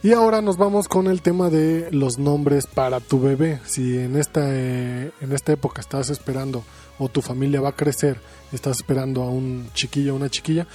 Y 0.06 0.14
ahora 0.14 0.42
nos 0.42 0.58
vamos 0.58 0.88
con 0.88 1.08
el 1.08 1.24
tema 1.24 1.50
de 1.50 1.90
los 1.92 2.20
nombres 2.20 2.68
para 2.68 3.00
tu 3.00 3.20
bebé. 3.20 3.60
Si 3.66 3.98
en 3.98 4.16
esta, 4.16 4.42
eh, 4.54 5.12
en 5.20 5.32
esta 5.32 5.52
época 5.52 5.82
estás 5.82 6.12
esperando 6.12 6.64
o 7.00 7.10
tu 7.10 7.24
familia 7.24 7.60
va 7.60 7.70
a 7.70 7.76
crecer, 7.76 8.22
estás 8.52 8.78
esperando 8.78 9.24
a 9.24 9.30
un 9.32 9.68
chiquillo 9.74 10.14
o 10.14 10.18
una 10.18 10.30
chiquilla, 10.30 10.68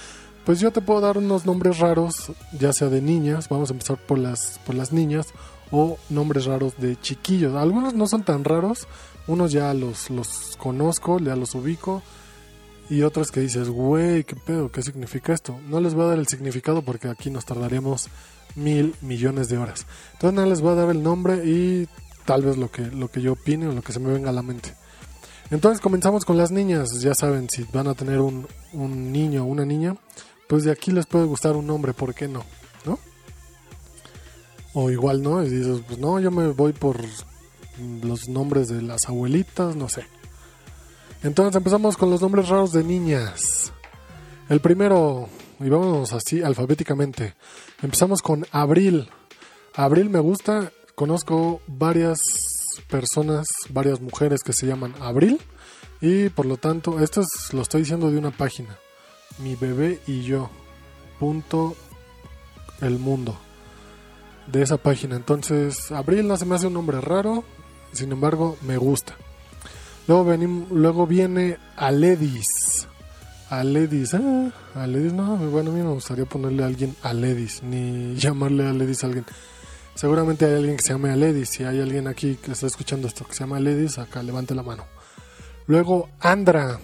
pues 0.44 0.58
yo 0.58 0.72
te 0.72 0.80
puedo 0.80 1.00
dar 1.00 1.16
unos 1.16 1.46
nombres 1.46 1.78
raros, 1.78 2.32
ya 2.58 2.72
sea 2.72 2.88
de 2.88 3.00
niñas, 3.00 3.48
vamos 3.48 3.70
a 3.70 3.74
empezar 3.74 3.98
por 3.98 4.18
las, 4.18 4.58
por 4.66 4.74
las 4.74 4.92
niñas, 4.92 5.28
o 5.70 5.96
nombres 6.08 6.46
raros 6.46 6.76
de 6.78 7.00
chiquillos. 7.00 7.54
Algunos 7.54 7.94
no 7.94 8.08
son 8.08 8.24
tan 8.24 8.42
raros, 8.42 8.88
unos 9.30 9.52
ya 9.52 9.72
los, 9.74 10.10
los 10.10 10.56
conozco, 10.58 11.18
ya 11.18 11.36
los 11.36 11.54
ubico, 11.54 12.02
y 12.88 13.02
otros 13.02 13.30
que 13.30 13.40
dices, 13.40 13.68
güey, 13.68 14.24
¿qué 14.24 14.34
pedo? 14.34 14.72
¿Qué 14.72 14.82
significa 14.82 15.32
esto? 15.32 15.56
No 15.68 15.80
les 15.80 15.94
voy 15.94 16.04
a 16.04 16.08
dar 16.08 16.18
el 16.18 16.26
significado 16.26 16.82
porque 16.82 17.08
aquí 17.08 17.30
nos 17.30 17.44
tardaríamos 17.44 18.08
mil 18.56 18.96
millones 19.00 19.48
de 19.48 19.58
horas. 19.58 19.86
Entonces 20.14 20.34
nada, 20.34 20.48
les 20.48 20.60
voy 20.60 20.72
a 20.72 20.74
dar 20.74 20.90
el 20.90 21.02
nombre 21.02 21.44
y 21.44 21.88
tal 22.24 22.42
vez 22.42 22.56
lo 22.56 22.68
que, 22.68 22.82
lo 22.82 23.08
que 23.08 23.22
yo 23.22 23.32
opine 23.32 23.68
o 23.68 23.72
lo 23.72 23.82
que 23.82 23.92
se 23.92 24.00
me 24.00 24.12
venga 24.12 24.30
a 24.30 24.32
la 24.32 24.42
mente. 24.42 24.74
Entonces 25.52 25.80
comenzamos 25.80 26.24
con 26.24 26.36
las 26.36 26.50
niñas, 26.50 27.00
ya 27.00 27.14
saben, 27.14 27.48
si 27.48 27.64
van 27.72 27.86
a 27.86 27.94
tener 27.94 28.20
un, 28.20 28.48
un 28.72 29.12
niño 29.12 29.44
o 29.44 29.46
una 29.46 29.64
niña, 29.64 29.96
pues 30.48 30.64
de 30.64 30.72
aquí 30.72 30.90
les 30.90 31.06
puede 31.06 31.26
gustar 31.26 31.54
un 31.54 31.68
nombre, 31.68 31.94
¿por 31.94 32.12
qué 32.12 32.26
no? 32.26 32.44
¿No? 32.84 32.98
O 34.74 34.90
igual 34.90 35.22
no, 35.22 35.44
y 35.44 35.48
dices, 35.48 35.80
pues 35.86 35.98
no, 35.98 36.18
yo 36.18 36.32
me 36.32 36.48
voy 36.48 36.72
por 36.72 37.00
los 38.02 38.28
nombres 38.28 38.68
de 38.68 38.82
las 38.82 39.08
abuelitas, 39.08 39.76
no 39.76 39.88
sé. 39.88 40.06
Entonces 41.22 41.56
empezamos 41.56 41.96
con 41.96 42.10
los 42.10 42.20
nombres 42.20 42.48
raros 42.48 42.72
de 42.72 42.84
niñas. 42.84 43.72
El 44.48 44.60
primero, 44.60 45.28
y 45.60 45.68
vámonos 45.68 46.12
así 46.12 46.42
alfabéticamente. 46.42 47.34
Empezamos 47.82 48.22
con 48.22 48.46
Abril. 48.50 49.08
Abril 49.74 50.10
me 50.10 50.18
gusta, 50.18 50.72
conozco 50.94 51.60
varias 51.66 52.18
personas, 52.88 53.46
varias 53.68 54.00
mujeres 54.00 54.40
que 54.42 54.52
se 54.52 54.66
llaman 54.66 54.94
Abril 55.00 55.40
y 56.00 56.30
por 56.30 56.46
lo 56.46 56.56
tanto, 56.56 57.00
esto 57.00 57.20
es, 57.20 57.52
lo 57.52 57.62
estoy 57.62 57.82
diciendo 57.82 58.10
de 58.10 58.18
una 58.18 58.30
página 58.30 58.78
mi 59.40 59.56
bebé 59.56 60.00
y 60.06 60.22
yo. 60.22 60.50
Punto 61.18 61.76
el 62.80 62.98
mundo. 62.98 63.36
De 64.46 64.62
esa 64.62 64.76
página. 64.76 65.16
Entonces, 65.16 65.92
Abril 65.92 66.26
no 66.26 66.36
se 66.36 66.46
me 66.46 66.54
hace 66.54 66.66
un 66.66 66.74
nombre 66.74 67.00
raro. 67.00 67.44
Sin 67.92 68.12
embargo, 68.12 68.56
me 68.62 68.76
gusta. 68.76 69.16
Luego, 70.06 70.34
luego 70.70 71.06
viene 71.06 71.58
Aledis. 71.76 72.88
Aledis. 73.50 74.14
Ah, 74.14 74.52
Aledis, 74.74 75.12
no. 75.12 75.36
Bueno, 75.36 75.70
a 75.70 75.74
mí 75.74 75.82
me 75.82 75.92
gustaría 75.92 76.24
ponerle 76.24 76.62
a 76.62 76.66
alguien 76.66 76.96
Aledis. 77.02 77.62
Ni 77.62 78.14
llamarle 78.16 78.66
Aledis 78.66 79.04
a 79.04 79.08
alguien. 79.08 79.26
Seguramente 79.94 80.46
hay 80.46 80.54
alguien 80.54 80.76
que 80.76 80.82
se 80.82 80.92
llame 80.92 81.10
Aledis. 81.10 81.50
Si 81.50 81.64
hay 81.64 81.80
alguien 81.80 82.06
aquí 82.06 82.36
que 82.36 82.52
está 82.52 82.66
escuchando 82.66 83.08
esto 83.08 83.24
que 83.24 83.34
se 83.34 83.40
llama 83.40 83.58
Aledis, 83.58 83.98
acá 83.98 84.22
levante 84.22 84.54
la 84.54 84.62
mano. 84.62 84.86
Luego, 85.66 86.08
Andra. 86.20 86.78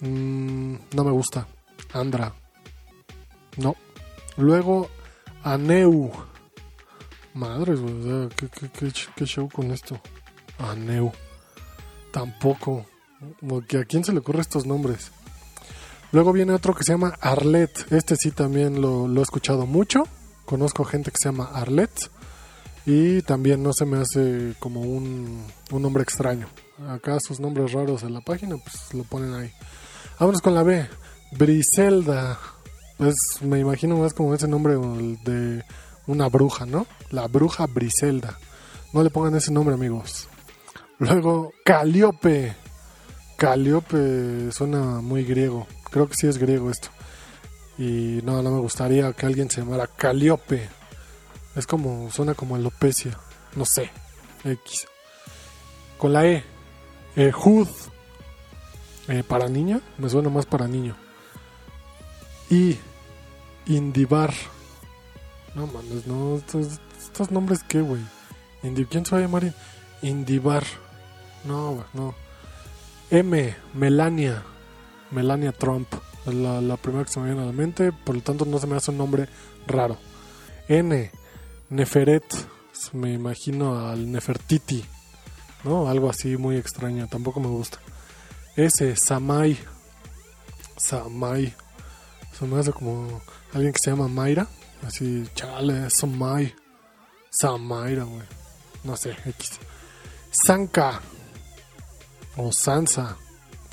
Mm, 0.00 0.74
no 0.94 1.04
me 1.04 1.10
gusta. 1.10 1.46
Andra. 1.92 2.32
No. 3.56 3.76
Luego, 4.36 4.88
Aneu. 5.42 6.10
Madres, 7.34 7.80
güey. 7.80 8.28
¿qué, 9.16 9.26
show 9.26 9.48
con 9.48 9.70
esto? 9.70 10.00
Aneu. 10.58 11.12
Tampoco. 12.12 12.86
¿A 13.20 13.84
quién 13.84 14.04
se 14.04 14.12
le 14.12 14.20
ocurre 14.20 14.40
estos 14.40 14.66
nombres? 14.66 15.10
Luego 16.12 16.32
viene 16.32 16.52
otro 16.52 16.74
que 16.74 16.84
se 16.84 16.92
llama 16.92 17.14
Arlet. 17.20 17.92
Este 17.92 18.16
sí 18.16 18.30
también 18.30 18.80
lo, 18.80 19.08
lo 19.08 19.20
he 19.20 19.22
escuchado 19.22 19.66
mucho. 19.66 20.04
Conozco 20.44 20.84
gente 20.84 21.10
que 21.10 21.18
se 21.20 21.28
llama 21.28 21.50
Arlet. 21.52 22.10
Y 22.86 23.20
también 23.22 23.62
no 23.62 23.72
se 23.74 23.84
me 23.84 23.98
hace 23.98 24.54
como 24.58 24.80
un, 24.80 25.44
un 25.70 25.82
nombre 25.82 26.02
extraño. 26.02 26.48
Acá 26.88 27.18
sus 27.20 27.38
nombres 27.38 27.72
raros 27.72 28.02
en 28.02 28.14
la 28.14 28.22
página, 28.22 28.56
pues 28.56 28.94
lo 28.94 29.04
ponen 29.04 29.34
ahí. 29.34 29.52
Vámonos 30.18 30.40
con 30.40 30.54
la 30.54 30.62
B. 30.62 30.88
Briselda. 31.32 32.38
Pues 32.96 33.14
me 33.42 33.58
imagino 33.60 33.98
más 33.98 34.14
como 34.14 34.34
ese 34.34 34.48
nombre 34.48 34.74
de 34.74 35.62
una 36.06 36.28
bruja, 36.28 36.64
¿no? 36.64 36.86
La 37.10 37.28
bruja 37.28 37.66
Briselda. 37.66 38.38
No 38.94 39.02
le 39.02 39.10
pongan 39.10 39.34
ese 39.34 39.52
nombre, 39.52 39.74
amigos. 39.74 40.28
Luego, 40.98 41.52
Caliope. 41.64 42.54
Caliope 43.36 44.50
suena 44.52 45.00
muy 45.00 45.24
griego. 45.24 45.66
Creo 45.90 46.08
que 46.08 46.14
sí 46.14 46.26
es 46.26 46.38
griego 46.38 46.70
esto. 46.70 46.88
Y 47.78 48.20
no, 48.24 48.42
no 48.42 48.50
me 48.50 48.60
gustaría 48.60 49.12
que 49.12 49.26
alguien 49.26 49.50
se 49.50 49.60
llamara 49.60 49.86
Caliope. 49.86 50.68
Es 51.54 51.66
como, 51.66 52.10
suena 52.10 52.34
como 52.34 52.56
alopecia. 52.56 53.16
No 53.54 53.64
sé. 53.64 53.90
X. 54.44 54.86
Con 55.96 56.12
la 56.12 56.26
E. 56.26 56.44
Ehud. 57.16 57.68
Eh, 59.08 59.22
para 59.26 59.48
niña, 59.48 59.80
me 59.96 60.10
suena 60.10 60.28
más 60.28 60.46
para 60.46 60.68
niño. 60.68 60.96
Y 62.50 62.76
Indivar. 63.66 64.32
No 65.54 65.66
mames, 65.66 66.06
no, 66.06 66.36
estos, 66.36 67.30
nombres 67.30 67.62
qué, 67.66 67.80
güey. 67.80 68.00
¿Quién 68.90 69.04
se 69.04 69.12
va 69.12 69.18
a 69.18 69.22
llamar 69.22 69.54
Indivar? 70.02 70.64
No, 71.44 71.84
no. 71.94 72.14
M, 73.10 73.56
Melania. 73.74 74.42
Melania 75.10 75.52
Trump. 75.52 75.88
Es 76.26 76.34
la, 76.34 76.60
la 76.60 76.76
primera 76.76 77.04
que 77.04 77.12
se 77.12 77.20
me 77.20 77.26
viene 77.26 77.42
a 77.42 77.46
la 77.46 77.52
mente, 77.52 77.92
por 77.92 78.14
lo 78.16 78.20
tanto 78.20 78.44
no 78.44 78.58
se 78.58 78.66
me 78.66 78.76
hace 78.76 78.90
un 78.90 78.98
nombre 78.98 79.28
raro. 79.66 79.96
N, 80.68 81.10
Neferet. 81.70 82.24
Me 82.92 83.12
imagino 83.12 83.88
al 83.88 84.10
Nefertiti. 84.10 84.84
¿No? 85.64 85.88
Algo 85.88 86.10
así 86.10 86.36
muy 86.36 86.56
extraño, 86.56 87.08
tampoco 87.08 87.40
me 87.40 87.48
gusta. 87.48 87.78
S, 88.56 88.94
Samai. 88.96 89.58
Samai. 90.76 91.54
Se 92.38 92.44
me 92.44 92.58
hace 92.58 92.72
como 92.72 93.20
alguien 93.52 93.72
que 93.72 93.80
se 93.82 93.90
llama 93.90 94.08
Mayra. 94.08 94.46
Así, 94.86 95.28
chale, 95.34 95.90
Samai. 95.90 96.54
Samaira, 97.30 98.04
güey. 98.04 98.26
No 98.84 98.96
sé, 98.96 99.16
X. 99.24 99.58
Sanka. 100.30 101.00
O 102.38 102.52
Sansa. 102.52 103.16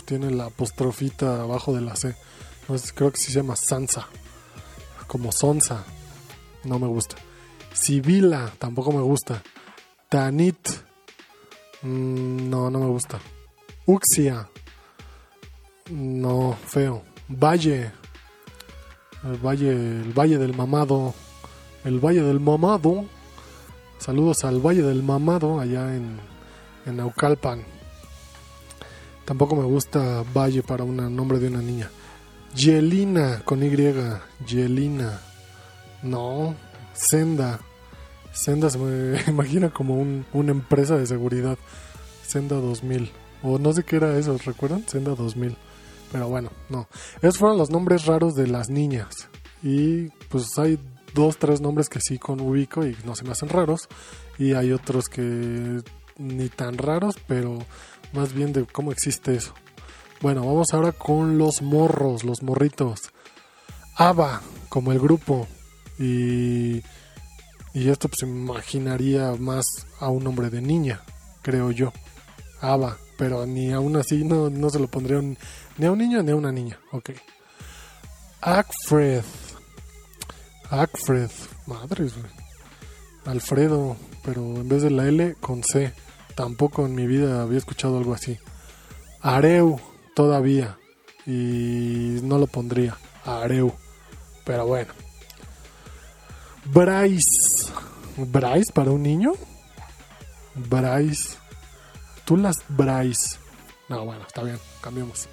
Tiene 0.05 0.31
la 0.31 0.45
apostrofita 0.45 1.43
abajo 1.43 1.73
de 1.73 1.81
la 1.81 1.95
C. 1.95 2.15
Sé, 2.67 2.93
creo 2.95 3.11
que 3.11 3.19
sí 3.19 3.31
se 3.31 3.39
llama 3.39 3.55
Sansa. 3.55 4.07
Como 5.07 5.31
Sonsa. 5.31 5.85
No 6.63 6.79
me 6.79 6.87
gusta. 6.87 7.15
Sibila. 7.73 8.51
Tampoco 8.57 8.91
me 8.91 9.01
gusta. 9.01 9.43
Tanit. 10.09 10.67
Mm, 11.83 12.49
no, 12.49 12.71
no 12.71 12.79
me 12.79 12.87
gusta. 12.87 13.19
Uxia. 13.85 14.49
No, 15.91 16.57
feo. 16.65 17.03
Valle. 17.29 17.91
El 19.23 19.37
valle, 19.37 19.69
el 19.69 20.11
valle 20.11 20.39
del 20.39 20.55
mamado. 20.55 21.13
El 21.83 21.99
valle 21.99 22.23
del 22.23 22.39
mamado. 22.39 23.05
Saludos 23.99 24.43
al 24.43 24.59
valle 24.59 24.81
del 24.81 25.03
mamado 25.03 25.59
allá 25.59 25.95
en, 25.95 26.19
en 26.87 26.97
Naucalpan. 26.97 27.74
Tampoco 29.25 29.55
me 29.55 29.63
gusta 29.63 30.23
valle 30.33 30.61
para 30.61 30.83
un 30.83 31.15
nombre 31.15 31.39
de 31.39 31.47
una 31.47 31.61
niña. 31.61 31.89
Yelina 32.55 33.41
con 33.43 33.63
Y. 33.63 33.69
Yelina. 34.47 35.19
No. 36.03 36.55
Senda. 36.93 37.59
Senda 38.31 38.69
se 38.69 38.77
me 38.77 39.21
imagina 39.27 39.71
como 39.71 39.95
un, 39.95 40.25
una 40.31 40.51
empresa 40.51 40.95
de 40.97 41.07
seguridad. 41.07 41.57
Senda 42.25 42.55
2000. 42.57 43.11
O 43.43 43.57
no 43.59 43.73
sé 43.73 43.83
qué 43.83 43.97
era 43.97 44.17
eso, 44.17 44.37
¿recuerdan? 44.45 44.87
Senda 44.87 45.15
2000. 45.15 45.57
Pero 46.11 46.29
bueno, 46.29 46.51
no. 46.69 46.87
Esos 47.17 47.39
fueron 47.39 47.57
los 47.57 47.71
nombres 47.71 48.05
raros 48.05 48.35
de 48.35 48.47
las 48.47 48.69
niñas. 48.69 49.27
Y 49.63 50.09
pues 50.29 50.57
hay 50.57 50.79
dos, 51.13 51.37
tres 51.37 51.61
nombres 51.61 51.89
que 51.89 51.99
sí 51.99 52.19
con 52.19 52.39
ubico 52.41 52.85
y 52.85 52.95
no 53.05 53.15
se 53.15 53.23
me 53.23 53.31
hacen 53.31 53.49
raros. 53.49 53.87
Y 54.37 54.53
hay 54.53 54.71
otros 54.71 55.09
que 55.09 55.81
ni 56.17 56.49
tan 56.49 56.77
raros, 56.77 57.15
pero 57.27 57.59
más 58.15 58.33
bien 58.33 58.53
de 58.53 58.65
cómo 58.65 58.91
existe 58.91 59.35
eso. 59.35 59.53
Bueno, 60.21 60.45
vamos 60.45 60.73
ahora 60.73 60.91
con 60.91 61.37
los 61.37 61.61
morros, 61.61 62.23
los 62.23 62.41
morritos. 62.41 63.11
ABBA, 63.95 64.41
como 64.69 64.91
el 64.91 64.99
grupo. 64.99 65.47
Y, 65.99 66.81
y 67.73 67.89
esto 67.89 68.07
pues 68.07 68.23
imaginaría 68.23 69.33
más 69.33 69.65
a 69.99 70.09
un 70.09 70.23
nombre 70.23 70.49
de 70.49 70.61
niña, 70.61 71.01
creo 71.41 71.71
yo. 71.71 71.93
ABBA, 72.61 72.97
pero 73.17 73.45
ni 73.45 73.71
aún 73.71 73.95
así 73.97 74.23
no, 74.23 74.49
no 74.49 74.69
se 74.69 74.79
lo 74.79 74.87
pondría 74.87 75.21
ni 75.77 75.85
a 75.85 75.91
un 75.91 75.99
niño 75.99 76.23
ni 76.23 76.31
a 76.31 76.35
una 76.35 76.51
niña. 76.51 76.79
Ok. 76.91 77.11
Alfred. 78.41 79.23
Alfred. 80.69 81.29
Madres, 81.67 82.13
Alfredo, 83.25 83.97
pero 84.23 84.41
en 84.41 84.69
vez 84.69 84.83
de 84.83 84.91
la 84.91 85.07
L 85.07 85.35
con 85.39 85.63
C. 85.63 85.91
Tampoco 86.35 86.85
en 86.85 86.95
mi 86.95 87.07
vida 87.07 87.41
había 87.41 87.57
escuchado 87.57 87.97
algo 87.97 88.13
así. 88.13 88.37
Areu, 89.21 89.79
todavía. 90.13 90.77
Y 91.25 92.19
no 92.23 92.37
lo 92.37 92.47
pondría. 92.47 92.97
Areu. 93.23 93.73
Pero 94.43 94.67
bueno. 94.67 94.93
Bryce. 96.65 97.71
¿Bryce 98.17 98.71
para 98.73 98.91
un 98.91 99.01
niño? 99.01 99.31
Bryce. 100.55 101.37
Tú 102.25 102.37
las 102.37 102.57
Bryce. 102.67 103.37
No, 103.87 104.03
bueno, 104.05 104.25
está 104.27 104.43
bien. 104.43 104.59
Cambiemos. 104.81 105.27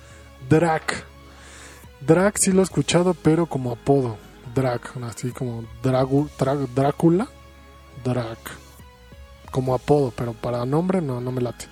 Drac. 0.49 1.05
Drac 2.01 2.37
sí 2.39 2.53
lo 2.53 2.61
he 2.61 2.65
escuchado, 2.65 3.15
pero 3.15 3.47
como 3.47 3.73
apodo. 3.73 4.19
Drac. 4.55 4.97
Así 5.03 5.33
como 5.33 5.65
Drácula. 5.83 7.29
Drac. 8.05 8.62
Como 9.53 9.75
apodo, 9.75 10.13
pero 10.17 10.33
para 10.33 10.67
nombre 10.67 11.01
no, 11.01 11.21
no 11.21 11.31
me 11.31 11.41
late. 11.41 11.67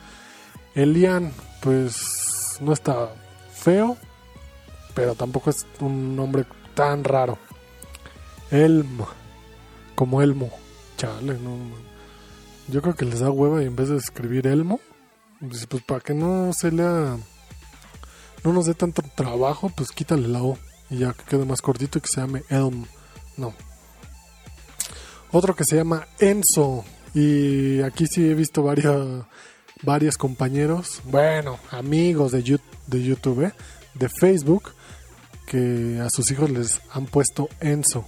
Elian, 0.77 1.33
pues 1.61 2.59
no 2.61 2.73
está 2.73 3.13
feo, 3.53 3.97
pero 4.95 5.17
tampoco 5.17 5.51
es 5.51 5.67
un 5.81 6.15
nombre 6.15 6.45
tan 6.75 7.03
raro. 7.03 7.39
Elm, 8.53 9.01
como 9.97 10.23
Elmo. 10.23 10.51
Chale, 10.97 11.35
no. 11.35 11.57
Yo 12.69 12.83
creo 12.83 12.95
que 12.95 13.05
les 13.05 13.21
da 13.21 13.31
hueva 13.31 13.63
y 13.63 13.67
en 13.67 13.75
vez 13.75 13.89
de 13.89 13.97
escribir 13.97 14.47
Elmo, 14.47 14.79
pues, 15.41 15.67
para 15.87 16.01
que 16.01 16.15
no 16.15 16.53
se 16.53 16.71
lea, 16.71 17.17
no 18.45 18.53
nos 18.53 18.67
dé 18.67 18.75
tanto 18.75 19.03
trabajo, 19.15 19.73
pues 19.75 19.91
quítale 19.91 20.29
la 20.29 20.43
O 20.43 20.57
y 20.91 20.99
ya 20.99 21.13
que 21.13 21.25
quede 21.25 21.45
más 21.45 21.63
cortito 21.63 21.99
y 21.99 22.01
que 22.03 22.09
se 22.09 22.21
llame 22.21 22.43
Elm. 22.49 22.85
No. 23.37 23.55
Otro 25.33 25.55
que 25.55 25.65
se 25.65 25.77
llama 25.77 26.07
Enzo. 26.19 26.85
Y 27.15 27.81
aquí 27.83 28.07
sí 28.07 28.29
he 28.29 28.35
visto 28.35 28.63
varios, 28.63 29.25
varios 29.83 30.17
compañeros, 30.17 31.01
bueno, 31.05 31.59
amigos 31.71 32.33
de 32.33 32.43
YouTube, 32.43 32.67
de, 32.87 33.03
YouTube, 33.03 33.53
de 33.95 34.09
Facebook, 34.09 34.73
que 35.47 36.01
a 36.01 36.09
sus 36.11 36.31
hijos 36.31 36.51
les 36.51 36.81
han 36.93 37.07
puesto 37.07 37.49
Enzo. 37.61 38.05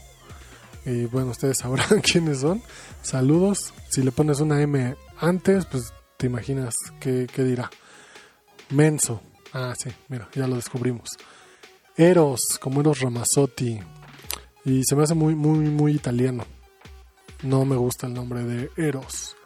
Y 0.84 1.06
bueno, 1.06 1.30
ustedes 1.30 1.58
sabrán 1.58 2.00
quiénes 2.02 2.40
son. 2.40 2.62
Saludos. 3.02 3.72
Si 3.88 4.02
le 4.02 4.12
pones 4.12 4.40
una 4.40 4.60
M 4.60 4.96
antes, 5.18 5.66
pues 5.66 5.92
te 6.16 6.26
imaginas 6.26 6.74
qué, 7.00 7.26
qué 7.32 7.44
dirá. 7.44 7.70
Menso. 8.70 9.20
Ah, 9.52 9.74
sí, 9.76 9.90
mira, 10.08 10.28
ya 10.34 10.46
lo 10.46 10.56
descubrimos. 10.56 11.10
Eros, 11.96 12.58
como 12.60 12.80
Eros 12.80 13.00
Ramazzotti. 13.00 13.80
Y 14.64 14.84
se 14.84 14.96
me 14.96 15.02
hace 15.02 15.14
muy, 15.14 15.34
muy, 15.34 15.58
muy 15.68 15.92
italiano. 15.92 16.44
No 17.42 17.64
me 17.64 17.76
gusta 17.76 18.06
el 18.06 18.14
nombre 18.14 18.44
de 18.44 18.70
Eros. 18.76 19.36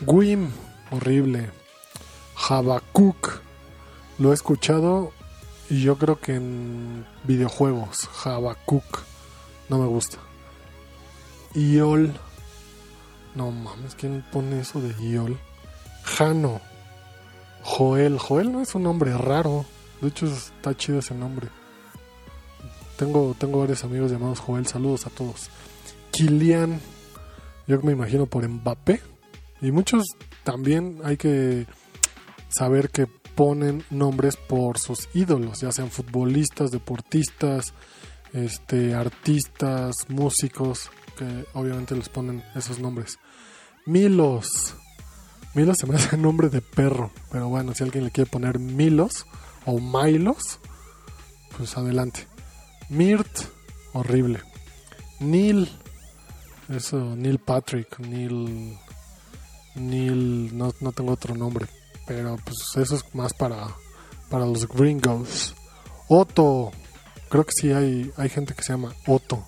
Gwim, 0.00 0.50
horrible. 0.90 1.50
Habakkuk, 2.48 3.40
lo 4.18 4.30
he 4.30 4.34
escuchado 4.34 5.12
y 5.68 5.82
yo 5.82 5.96
creo 5.96 6.18
que 6.20 6.34
en 6.34 7.06
videojuegos. 7.24 8.08
Habakkuk, 8.24 9.02
no 9.68 9.78
me 9.78 9.86
gusta. 9.86 10.18
Iol, 11.54 12.12
no 13.34 13.50
mames, 13.50 13.94
¿quién 13.94 14.24
pone 14.32 14.60
eso 14.60 14.80
de 14.80 14.94
Iol? 15.02 15.38
Jano, 16.02 16.60
Joel, 17.62 18.18
Joel 18.18 18.52
no 18.52 18.60
es 18.60 18.74
un 18.74 18.84
nombre 18.84 19.16
raro. 19.16 19.64
De 20.00 20.08
hecho, 20.08 20.26
está 20.26 20.76
chido 20.76 20.98
ese 20.98 21.14
nombre. 21.14 21.48
Tengo, 22.96 23.34
tengo 23.38 23.60
varios 23.60 23.84
amigos 23.84 24.10
llamados 24.10 24.40
Joel. 24.40 24.66
Saludos 24.66 25.06
a 25.06 25.10
todos. 25.10 25.50
Kilian, 26.10 26.80
yo 27.70 27.80
me 27.82 27.92
imagino 27.92 28.26
por 28.26 28.46
Mbappé. 28.46 29.00
Y 29.62 29.70
muchos 29.70 30.02
también 30.42 30.98
hay 31.04 31.16
que 31.16 31.66
saber 32.48 32.90
que 32.90 33.06
ponen 33.06 33.84
nombres 33.90 34.36
por 34.36 34.78
sus 34.78 35.08
ídolos, 35.14 35.60
ya 35.60 35.70
sean 35.70 35.90
futbolistas, 35.90 36.72
deportistas, 36.72 37.72
este, 38.32 38.94
artistas, 38.94 39.94
músicos, 40.08 40.90
que 41.16 41.46
obviamente 41.54 41.94
les 41.94 42.08
ponen 42.08 42.42
esos 42.56 42.80
nombres. 42.80 43.18
Milos. 43.86 44.74
Milos 45.54 45.78
se 45.78 45.86
me 45.86 45.94
hace 45.94 46.16
nombre 46.16 46.48
de 46.48 46.62
perro, 46.62 47.12
pero 47.30 47.48
bueno, 47.48 47.74
si 47.74 47.84
alguien 47.84 48.04
le 48.04 48.10
quiere 48.10 48.30
poner 48.30 48.58
Milos 48.58 49.26
o 49.64 49.78
Milos, 49.78 50.58
pues 51.56 51.76
adelante. 51.76 52.26
Mirt, 52.88 53.30
horrible. 53.92 54.40
Neil, 55.20 55.68
eso, 56.76 57.16
Neil 57.16 57.38
Patrick, 57.38 57.98
Neil. 57.98 58.78
Neil, 59.74 60.56
no, 60.56 60.72
no 60.80 60.92
tengo 60.92 61.12
otro 61.12 61.34
nombre, 61.34 61.66
pero 62.06 62.36
pues 62.44 62.58
eso 62.76 62.96
es 62.96 63.14
más 63.14 63.32
para, 63.32 63.68
para 64.28 64.44
los 64.44 64.66
gringos. 64.66 65.54
Otto, 66.08 66.72
creo 67.28 67.44
que 67.44 67.52
sí 67.52 67.72
hay, 67.72 68.12
hay 68.16 68.28
gente 68.28 68.54
que 68.54 68.62
se 68.62 68.72
llama 68.72 68.92
Otto. 69.06 69.44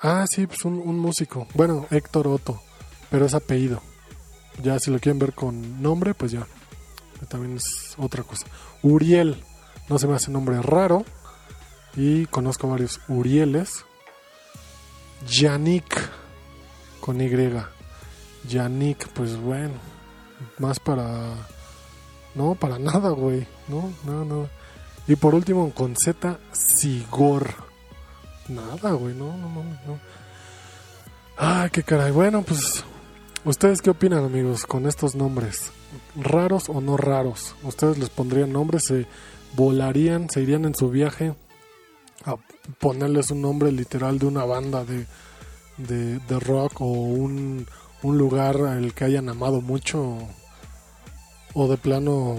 Ah, 0.00 0.26
sí, 0.28 0.46
pues 0.46 0.64
un, 0.64 0.78
un 0.78 0.98
músico. 0.98 1.46
Bueno, 1.54 1.86
Héctor 1.90 2.26
Otto, 2.26 2.60
pero 3.10 3.24
es 3.26 3.34
apellido. 3.34 3.80
Ya 4.60 4.78
si 4.78 4.90
lo 4.90 4.98
quieren 4.98 5.18
ver 5.18 5.32
con 5.32 5.80
nombre, 5.80 6.12
pues 6.14 6.32
ya. 6.32 6.46
también 7.28 7.56
es 7.56 7.94
otra 7.98 8.22
cosa. 8.24 8.46
Uriel, 8.82 9.42
no 9.88 9.98
se 9.98 10.06
me 10.06 10.14
hace 10.14 10.30
nombre 10.30 10.60
raro. 10.60 11.04
Y 11.94 12.26
conozco 12.26 12.68
varios 12.68 13.00
Urieles. 13.08 13.84
Yannick, 15.28 16.10
con 17.00 17.20
Y. 17.20 17.30
Yannick, 18.48 19.08
pues 19.08 19.36
bueno, 19.36 19.74
más 20.58 20.80
para... 20.80 21.34
No, 22.34 22.54
para 22.54 22.78
nada, 22.78 23.10
güey. 23.10 23.46
No, 23.68 23.92
no, 24.04 24.24
no. 24.24 24.48
Y 25.06 25.16
por 25.16 25.34
último, 25.34 25.72
con 25.74 25.96
Z, 25.96 26.38
Sigor. 26.52 27.54
Nada, 28.48 28.92
güey, 28.92 29.14
no, 29.14 29.36
no, 29.36 29.48
no, 29.48 29.62
no. 29.62 30.00
Ay, 31.36 31.70
qué 31.70 31.82
caray. 31.82 32.10
Bueno, 32.10 32.42
pues, 32.42 32.84
¿ustedes 33.44 33.82
qué 33.82 33.90
opinan, 33.90 34.24
amigos, 34.24 34.64
con 34.64 34.86
estos 34.86 35.14
nombres? 35.14 35.72
¿Raros 36.16 36.68
o 36.68 36.80
no 36.80 36.96
raros? 36.96 37.54
¿Ustedes 37.62 37.98
les 37.98 38.10
pondrían 38.10 38.52
nombres? 38.52 38.84
¿Se 38.86 39.06
volarían? 39.54 40.30
¿Se 40.30 40.40
irían 40.40 40.64
en 40.64 40.74
su 40.74 40.88
viaje 40.88 41.34
a 42.24 42.36
ponerles 42.78 43.30
un 43.30 43.42
nombre 43.42 43.72
literal 43.72 44.18
de 44.18 44.26
una 44.26 44.44
banda 44.44 44.84
de, 44.84 45.06
de, 45.78 46.40
rock 46.40 46.80
o 46.80 46.86
un, 46.86 47.66
un 48.02 48.18
lugar 48.18 48.56
al 48.62 48.94
que 48.94 49.04
hayan 49.04 49.28
amado 49.28 49.60
mucho? 49.60 50.18
O 51.54 51.68
de 51.68 51.76
plano, 51.76 52.36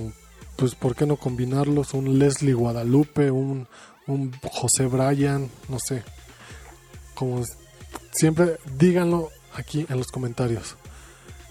pues, 0.56 0.76
¿por 0.76 0.96
qué 0.96 1.06
no 1.06 1.18
combinarlos? 1.18 1.94
Un 1.94 2.18
Leslie 2.18 2.54
Guadalupe, 2.54 3.30
un, 3.30 3.68
un 4.08 4.32
José 4.52 4.88
Bryan, 4.88 5.50
no 5.70 5.78
sé. 5.80 6.04
Como 7.14 7.44
siempre, 8.12 8.58
díganlo 8.78 9.30
aquí 9.56 9.86
en 9.90 9.98
los 9.98 10.08
comentarios. 10.08 10.78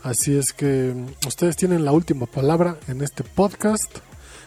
Así 0.02 0.36
es 0.36 0.52
que 0.52 0.92
mm, 0.94 1.26
ustedes 1.28 1.56
tienen 1.56 1.84
la 1.84 1.92
última 1.92 2.26
palabra 2.26 2.78
en 2.88 3.02
este 3.02 3.22
podcast. 3.22 3.98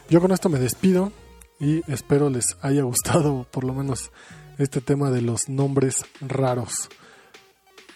Yo 0.09 0.19
con 0.19 0.31
esto 0.31 0.49
me 0.49 0.59
despido 0.59 1.11
y 1.59 1.81
espero 1.91 2.29
les 2.29 2.57
haya 2.61 2.83
gustado 2.83 3.45
por 3.51 3.63
lo 3.63 3.73
menos 3.73 4.11
este 4.57 4.81
tema 4.81 5.11
de 5.11 5.21
los 5.21 5.49
nombres 5.49 6.05
raros. 6.21 6.89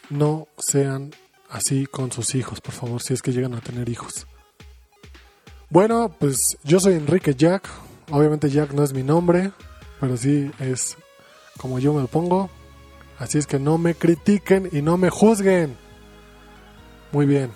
No 0.09 0.47
sean 0.57 1.11
así 1.49 1.85
con 1.85 2.11
sus 2.11 2.35
hijos, 2.35 2.61
por 2.61 2.73
favor, 2.73 3.01
si 3.01 3.13
es 3.13 3.21
que 3.21 3.31
llegan 3.31 3.53
a 3.53 3.61
tener 3.61 3.89
hijos. 3.89 4.27
Bueno, 5.69 6.15
pues 6.17 6.57
yo 6.63 6.79
soy 6.79 6.95
Enrique 6.95 7.35
Jack. 7.35 7.69
Obviamente 8.09 8.49
Jack 8.49 8.73
no 8.73 8.83
es 8.83 8.91
mi 8.93 9.03
nombre, 9.03 9.51
pero 9.99 10.17
sí 10.17 10.51
es 10.59 10.97
como 11.57 11.77
yo 11.77 11.93
me 11.93 12.01
lo 12.01 12.07
pongo. 12.07 12.49
Así 13.19 13.37
es 13.37 13.45
que 13.45 13.59
no 13.59 13.77
me 13.77 13.93
critiquen 13.93 14.69
y 14.71 14.81
no 14.81 14.97
me 14.97 15.09
juzguen. 15.09 15.77
Muy 17.11 17.25
bien. 17.25 17.51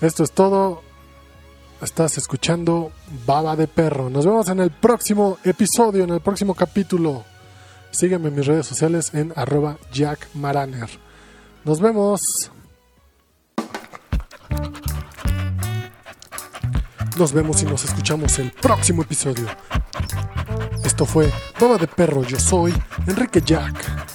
Esto 0.00 0.22
es 0.22 0.32
todo. 0.32 0.82
Estás 1.80 2.18
escuchando 2.18 2.90
Baba 3.24 3.54
de 3.54 3.68
Perro. 3.68 4.10
Nos 4.10 4.26
vemos 4.26 4.48
en 4.48 4.58
el 4.58 4.70
próximo 4.72 5.38
episodio, 5.44 6.02
en 6.02 6.10
el 6.10 6.20
próximo 6.20 6.54
capítulo. 6.54 7.24
Sígueme 7.92 8.28
en 8.28 8.34
mis 8.34 8.46
redes 8.46 8.66
sociales 8.66 9.14
en 9.14 9.32
arroba 9.36 9.78
Jack. 9.92 10.28
Nos 11.64 11.80
vemos. 11.80 12.50
Nos 17.16 17.32
vemos 17.32 17.62
y 17.62 17.66
nos 17.66 17.84
escuchamos 17.84 18.38
el 18.40 18.50
próximo 18.50 19.02
episodio. 19.02 19.46
Esto 20.84 21.06
fue 21.06 21.32
Baba 21.60 21.78
de 21.78 21.86
Perro. 21.86 22.24
Yo 22.24 22.40
soy 22.40 22.74
Enrique 23.06 23.40
Jack. 23.40 24.07